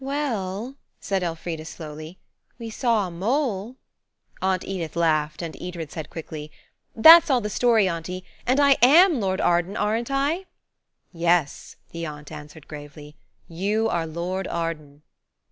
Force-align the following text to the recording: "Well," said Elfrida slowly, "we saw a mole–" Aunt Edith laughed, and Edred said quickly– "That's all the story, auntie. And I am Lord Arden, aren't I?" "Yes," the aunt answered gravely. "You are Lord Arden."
"Well," 0.03 0.77
said 0.99 1.21
Elfrida 1.21 1.63
slowly, 1.63 2.17
"we 2.57 2.71
saw 2.71 3.05
a 3.05 3.11
mole–" 3.11 3.75
Aunt 4.41 4.63
Edith 4.63 4.95
laughed, 4.95 5.43
and 5.43 5.55
Edred 5.61 5.91
said 5.91 6.09
quickly– 6.09 6.51
"That's 6.95 7.29
all 7.29 7.39
the 7.39 7.51
story, 7.51 7.87
auntie. 7.87 8.25
And 8.47 8.59
I 8.59 8.77
am 8.81 9.19
Lord 9.19 9.39
Arden, 9.39 9.77
aren't 9.77 10.09
I?" 10.09 10.45
"Yes," 11.13 11.75
the 11.91 12.07
aunt 12.07 12.31
answered 12.31 12.67
gravely. 12.67 13.15
"You 13.47 13.89
are 13.89 14.07
Lord 14.07 14.47
Arden." 14.47 15.03